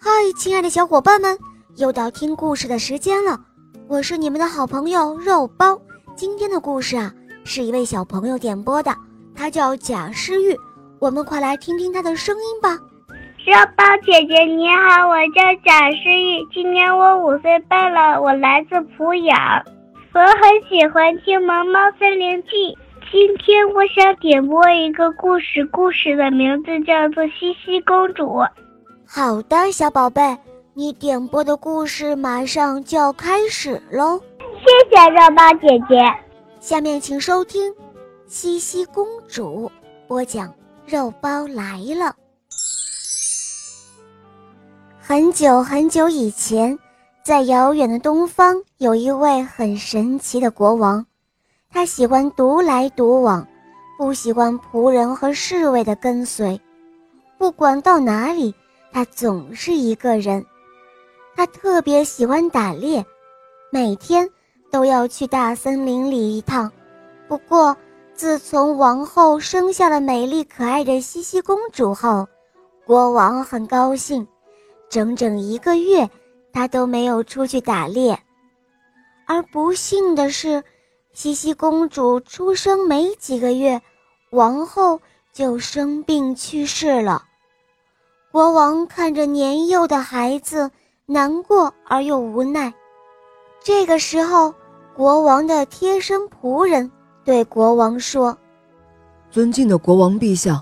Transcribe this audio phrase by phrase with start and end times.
[0.00, 1.36] 嗨，亲爱的小伙伴们，
[1.76, 3.38] 又到听故事的时间了。
[3.88, 5.78] 我是你们的好朋友肉包。
[6.14, 7.12] 今天的故事啊，
[7.44, 8.94] 是一位小朋友点播的，
[9.34, 10.56] 他叫贾诗玉。
[11.00, 12.78] 我们快来听听他的声音吧。
[13.44, 19.36] 肉包姐姐你好，我叫贾诗玉，今年我五岁半了，我来自濮阳。
[20.12, 22.48] 我很喜欢听《萌猫森林记》。
[23.10, 28.24] 今天我想点播一个故事，故事的名字叫做《西西公主》。
[29.06, 30.36] 好的，小宝贝，
[30.72, 34.20] 你点播的故事马上就要开始喽。
[34.38, 36.02] 谢谢肉包姐姐。
[36.58, 37.70] 下面请收听
[38.26, 39.70] 《西西公主》
[40.08, 40.52] 播讲。
[40.86, 42.14] 肉包来了。
[45.00, 46.78] 很久很久以前，
[47.22, 51.06] 在遥远的东方，有一位很神奇的国王。
[51.70, 53.46] 他喜欢独来独往，
[53.96, 56.60] 不喜欢仆人和侍卫的跟随。
[57.38, 58.54] 不管到哪里，
[58.94, 60.46] 他总是一个人。
[61.34, 63.04] 他特别喜欢打猎，
[63.72, 64.30] 每天
[64.70, 66.70] 都要去大森林里一趟。
[67.26, 67.76] 不过，
[68.14, 72.24] 自从王后生下了美丽可爱的西西公主后，
[72.86, 74.24] 国王很高兴。
[74.88, 76.08] 整整一个月，
[76.52, 78.16] 他都没有出去打猎。
[79.26, 80.62] 而不幸的是，
[81.12, 83.82] 西西公主出生没几个月，
[84.30, 85.00] 王后
[85.32, 87.24] 就生病去世了。
[88.34, 90.68] 国王看着年幼的孩子，
[91.06, 92.74] 难过而又无奈。
[93.62, 94.52] 这个时候，
[94.96, 96.90] 国王的贴身仆人。
[97.24, 98.36] 对国王说
[99.30, 100.60] ：“尊敬的国王陛下，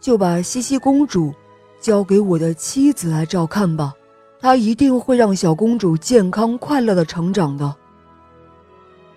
[0.00, 1.32] 就把西西公主
[1.78, 3.94] 交给我的妻子来照看吧，
[4.40, 7.72] 她一定会让小公主健康快乐的成长的。”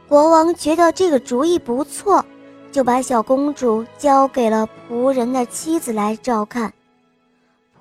[0.08, 2.24] 国王觉得这个主意不错，
[2.72, 6.72] 就把小公主交给了仆人的妻子来照看。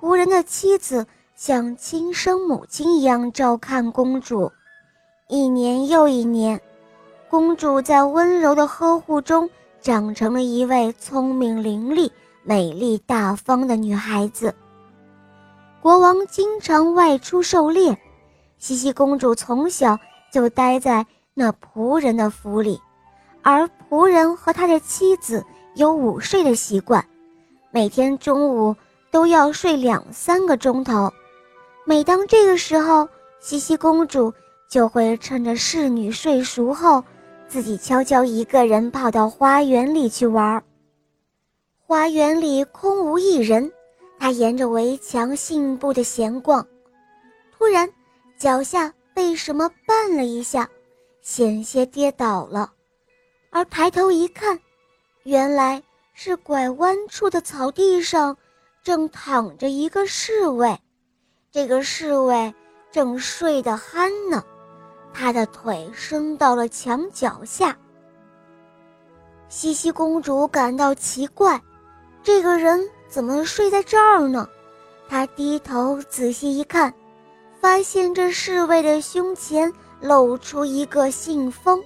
[0.03, 4.51] 仆人的妻子像亲生母亲一样照看公主，
[5.29, 6.59] 一年又一年。
[7.29, 12.11] 公主在温柔的呵护中长成了一位聪明伶俐、
[12.43, 14.53] 美丽大方的女孩子。
[15.81, 17.97] 国王经常外出狩猎，
[18.57, 19.97] 西西公主从小
[20.33, 22.77] 就待在那仆人的府里，
[23.41, 25.45] 而仆人和他的妻子
[25.75, 27.05] 有午睡的习惯，
[27.71, 28.75] 每天中午
[29.13, 31.13] 都要睡两三个钟头。
[31.85, 33.07] 每当这个时候，
[33.39, 34.33] 西西公主
[34.67, 37.03] 就会趁着侍女睡熟后。
[37.47, 40.63] 自己悄悄一个人跑到花园里去玩。
[41.85, 43.71] 花园里空无一人，
[44.17, 46.65] 他沿着围墙信步的闲逛。
[47.55, 47.87] 突然，
[48.39, 50.67] 脚下被什么绊了一下，
[51.21, 52.71] 险些跌倒了。
[53.51, 54.59] 而抬头一看，
[55.21, 55.83] 原来
[56.15, 58.35] 是拐弯处的草地上
[58.83, 60.77] 正躺着一个侍卫。
[61.51, 62.53] 这个侍卫
[62.91, 64.43] 正睡得酣呢。
[65.13, 67.77] 他的腿伸到了墙角下。
[69.47, 71.61] 西西公主感到奇怪，
[72.23, 74.49] 这个人怎么睡在这儿呢？
[75.07, 76.91] 她低头仔细一看，
[77.61, 81.79] 发现这侍卫的胸前露出一个信封，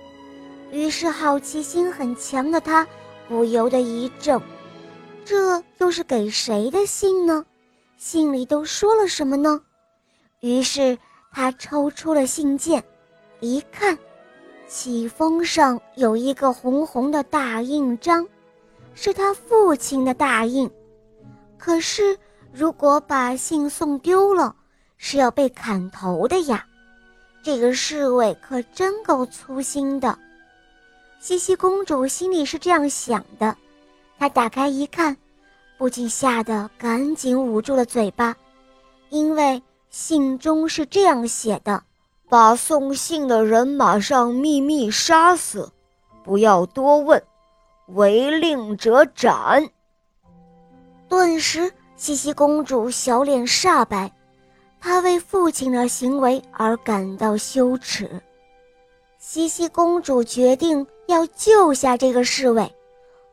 [0.71, 2.87] 于是好奇心很强的她
[3.27, 4.41] 不由得一怔：
[5.27, 7.45] 这又是给谁的信呢？
[7.97, 9.61] 信里都说了什么呢？
[10.39, 10.97] 于是
[11.33, 12.81] 他抽出了信件。
[13.41, 13.97] 一看，
[14.69, 18.25] 启封上有一个红红的大印章，
[18.93, 20.71] 是他父亲的大印。
[21.57, 22.17] 可是，
[22.53, 24.55] 如果把信送丢了，
[24.95, 26.65] 是要被砍头的呀！
[27.43, 30.17] 这个侍卫可真够粗心的。
[31.19, 33.57] 西西公主心里是这样想的，
[34.19, 35.15] 他打开一看，
[35.77, 38.35] 不禁吓得赶紧捂住了嘴巴，
[39.09, 41.83] 因为信中是这样写的。
[42.29, 45.71] 把送信的人马上秘密杀死，
[46.25, 47.23] 不要多问，
[47.87, 49.65] 违令者斩。
[51.07, 54.11] 顿时，西西公主小脸煞白，
[54.81, 58.21] 她为父亲的行为而感到羞耻。
[59.19, 62.69] 西西公主决定要救下这个侍卫，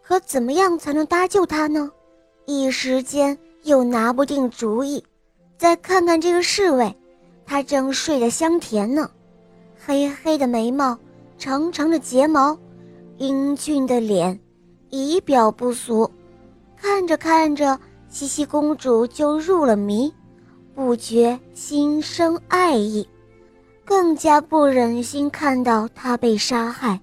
[0.06, 1.90] 可怎么样才能搭救他呢？
[2.44, 5.02] 一时间又拿不定主意。
[5.56, 6.94] 再看看这个侍卫。
[7.46, 9.10] 他正睡得香甜呢，
[9.78, 10.98] 黑黑的眉毛，
[11.36, 12.58] 长长的睫毛，
[13.18, 14.38] 英俊的脸，
[14.88, 16.10] 仪表不俗。
[16.74, 17.78] 看着看着，
[18.08, 20.10] 西西公主就入了迷，
[20.74, 23.06] 不觉心生爱意，
[23.84, 26.98] 更加不忍心看到他被杀害。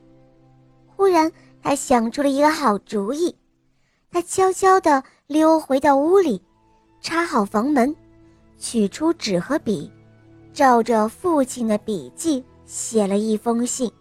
[0.96, 1.32] 忽然，
[1.62, 3.36] 他想出了一个好主意，
[4.12, 6.42] 他悄悄地溜回到屋里，
[7.02, 7.96] 插好房门。
[8.58, 9.92] 取出纸和笔，
[10.54, 13.92] 照着父亲的笔记写了一封信。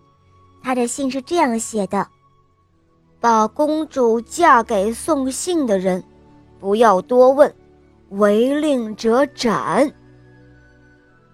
[0.63, 2.07] 他的信是这样写的
[3.19, 6.05] ：“把公主嫁给送信的人，
[6.59, 7.55] 不要多问，
[8.11, 9.91] 违令者斩。”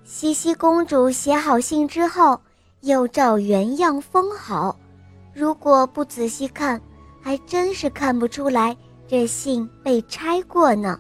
[0.05, 2.41] 西西公主写好信之后，
[2.83, 4.79] 又照原样封好。
[5.37, 6.81] 如果不仔细看，
[7.21, 8.75] 还真是看不出来
[9.07, 10.99] 这信被拆过呢。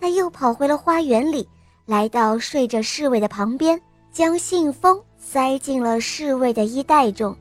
[0.00, 1.48] 他又跑回了花园里，
[1.86, 3.80] 来到睡着侍卫的旁边，
[4.10, 7.36] 将信封塞进了侍卫的衣袋中。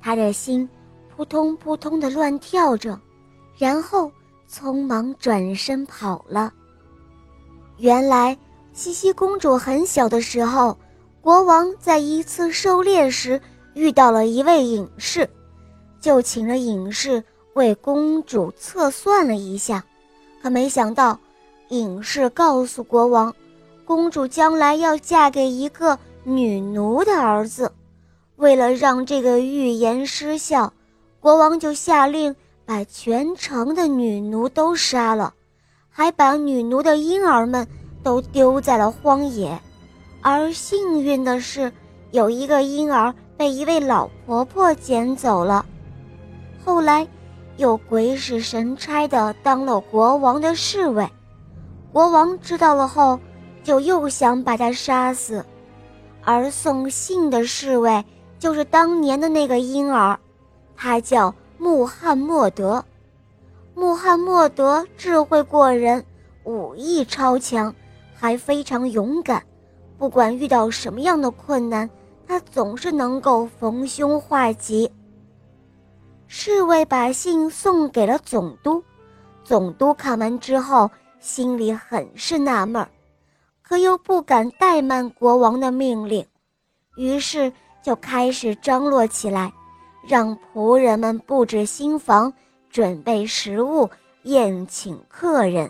[0.00, 0.66] 他的心
[1.14, 2.98] 扑通扑通地乱跳着，
[3.58, 4.10] 然后
[4.50, 6.50] 匆忙转身跑了。
[7.76, 8.34] 原来，
[8.72, 10.78] 茜茜公主很小的时候，
[11.20, 13.38] 国王在一次狩猎时
[13.76, 15.28] 遇到了一位隐士，
[16.00, 19.84] 就请了隐士为公主测算了一下，
[20.42, 21.20] 可没想到。
[21.68, 23.34] 隐士告诉国王，
[23.84, 27.70] 公主将来要嫁给一个女奴的儿子。
[28.36, 30.72] 为了让这个预言失效，
[31.20, 32.34] 国王就下令
[32.64, 35.34] 把全城的女奴都杀了，
[35.90, 37.66] 还把女奴的婴儿们
[38.02, 39.60] 都丢在了荒野。
[40.22, 41.70] 而幸运的是，
[42.12, 45.64] 有一个婴儿被一位老婆婆捡走了。
[46.64, 47.06] 后来，
[47.56, 51.08] 又鬼使神差的当了国王的侍卫。
[51.92, 53.18] 国王知道了后，
[53.62, 55.44] 就又想把他杀死，
[56.22, 58.04] 而送信的侍卫
[58.38, 60.18] 就是当年的那个婴儿，
[60.76, 62.84] 他叫穆罕默德。
[63.74, 66.04] 穆罕默德智慧过人，
[66.44, 67.74] 武艺超强，
[68.14, 69.42] 还非常勇敢。
[69.98, 71.88] 不管遇到什么样的困难，
[72.26, 74.90] 他总是能够逢凶化吉。
[76.26, 78.82] 侍卫把信送给了总督，
[79.44, 80.90] 总督看完之后。
[81.18, 82.86] 心里很是纳闷，
[83.60, 86.24] 可又不敢怠慢国王的命令，
[86.96, 87.52] 于是
[87.82, 89.52] 就开始张罗起来，
[90.06, 92.32] 让仆人们布置新房，
[92.70, 93.88] 准备食物，
[94.22, 95.68] 宴请客人。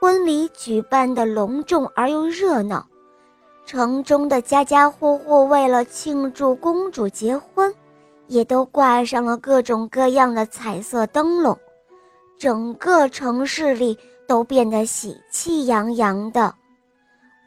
[0.00, 2.84] 婚礼举办的隆重而又热闹，
[3.64, 7.74] 城中的家家户户为了庆祝公主结婚，
[8.26, 11.58] 也都挂上了各种各样的彩色灯笼，
[12.38, 13.98] 整个城市里。
[14.28, 16.54] 都变得喜气洋洋的，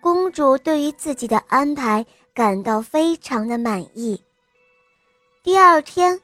[0.01, 4.21] 公主对于自己的安排感到非常的满意。
[5.41, 6.19] 第二天，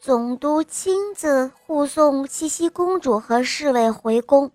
[0.00, 4.50] 总督亲自护送茜茜公主和侍卫回宫。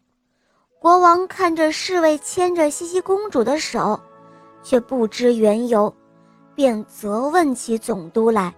[0.80, 4.00] 国王看着侍卫牵着茜茜公主的手，
[4.68, 5.96] 却不知缘由，
[6.54, 8.54] 便责问起总督来。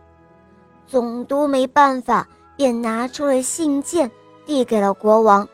[0.88, 4.10] 总督没办法，便拿出了信件，
[4.44, 5.48] 递给了国王。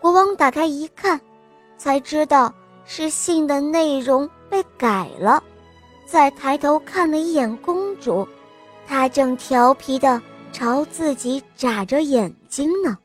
[0.00, 1.20] 国王打开一看，
[1.76, 2.52] 才知道
[2.84, 5.40] 是信的内容被改了。
[6.04, 8.26] 再抬头看了一眼公主，
[8.84, 10.20] 她正调皮地
[10.50, 12.98] 朝自己眨着眼睛呢。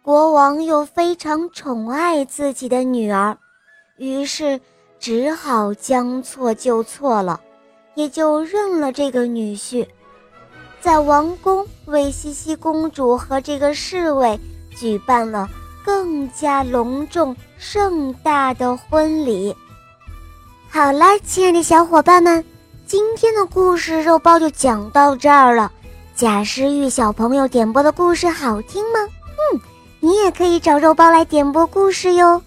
[0.00, 3.36] 国王又非常宠爱自己的女儿，
[3.98, 4.58] 于是
[4.98, 7.40] 只好将错就错了，
[7.94, 9.86] 也就认了这个女婿，
[10.80, 14.38] 在王宫为茜茜公主和这个侍卫
[14.76, 15.48] 举办了。
[15.86, 19.54] 更加隆重盛大的婚礼。
[20.68, 22.44] 好啦，亲爱的小伙伴们，
[22.84, 25.70] 今天的故事肉包就讲到这儿了。
[26.16, 28.98] 贾诗玉小朋友点播的故事好听吗？
[29.52, 29.60] 嗯，
[30.00, 32.42] 你也可以找肉包来点播故事哟。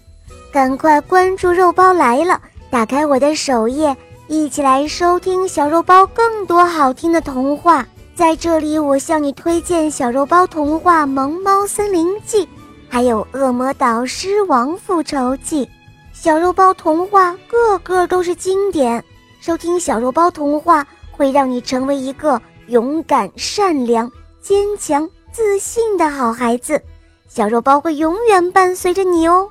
[0.52, 2.40] 赶快关注肉包来了，
[2.70, 7.86] 打开我的首页，一起来收听小肉包更多好听的童话。
[8.16, 12.44] 在这里，我向你推荐小肉包童话《萌猫森林记》。
[12.88, 15.64] 还有《恶魔岛狮王复仇记》，
[16.12, 19.02] 小肉包童话个个都是经典。
[19.40, 24.10] 收听小肉包童话会让你成为一个勇敢、善良、
[24.42, 26.82] 坚强、自信的好孩子。
[27.28, 29.48] 小肉包会永远伴随着你哦。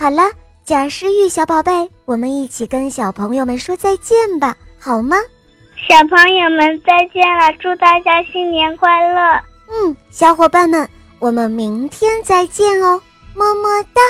[0.00, 0.22] 好了，
[0.64, 1.70] 贾诗玉小宝贝，
[2.06, 5.14] 我们一起跟小朋友们说再见吧，好吗？
[5.86, 9.20] 小朋友们再见了，祝大家新年快乐。
[9.68, 10.88] 嗯，小伙伴们。
[11.18, 12.98] 我们明天再见哦，
[13.34, 14.00] 么么哒。